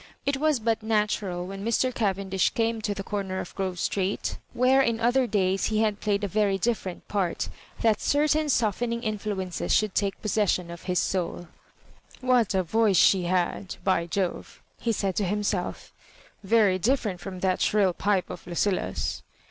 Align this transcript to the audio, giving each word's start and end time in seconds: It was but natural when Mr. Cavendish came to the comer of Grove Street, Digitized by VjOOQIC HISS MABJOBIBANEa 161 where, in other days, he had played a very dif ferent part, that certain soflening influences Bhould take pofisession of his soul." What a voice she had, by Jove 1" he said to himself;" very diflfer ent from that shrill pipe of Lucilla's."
It 0.25 0.37
was 0.37 0.59
but 0.59 0.81
natural 0.81 1.45
when 1.45 1.63
Mr. 1.63 1.93
Cavendish 1.93 2.49
came 2.55 2.81
to 2.81 2.95
the 2.95 3.03
comer 3.03 3.39
of 3.39 3.53
Grove 3.53 3.77
Street, 3.77 4.23
Digitized 4.23 4.31
by 4.31 4.33
VjOOQIC 4.33 4.49
HISS 4.49 4.57
MABJOBIBANEa 4.57 4.65
161 4.65 4.67
where, 4.67 4.81
in 4.81 4.99
other 4.99 5.27
days, 5.27 5.65
he 5.65 5.79
had 5.81 5.99
played 6.01 6.23
a 6.23 6.27
very 6.27 6.57
dif 6.57 6.83
ferent 6.83 7.01
part, 7.07 7.49
that 7.81 8.01
certain 8.01 8.45
soflening 8.47 9.03
influences 9.03 9.73
Bhould 9.73 9.93
take 9.93 10.19
pofisession 10.23 10.73
of 10.73 10.81
his 10.81 10.97
soul." 10.97 11.49
What 12.19 12.55
a 12.55 12.63
voice 12.63 12.97
she 12.97 13.25
had, 13.25 13.75
by 13.83 14.07
Jove 14.07 14.63
1" 14.77 14.77
he 14.85 14.91
said 14.91 15.15
to 15.17 15.23
himself;" 15.23 15.93
very 16.43 16.79
diflfer 16.79 17.11
ent 17.11 17.19
from 17.19 17.41
that 17.41 17.61
shrill 17.61 17.93
pipe 17.93 18.31
of 18.31 18.47
Lucilla's." 18.47 19.21